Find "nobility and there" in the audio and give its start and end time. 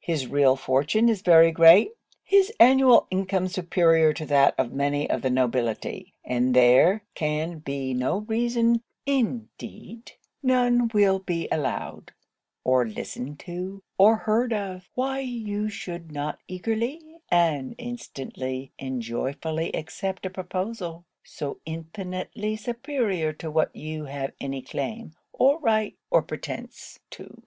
5.28-7.04